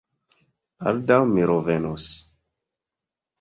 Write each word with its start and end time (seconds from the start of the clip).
Baldaŭ 0.85 1.17
mi 1.33 1.45
revenos. 1.51 2.09